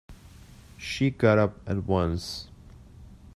She 0.77 1.11
got 1.11 1.37
up 1.37 1.59
at 1.69 1.83
once. 1.83 2.47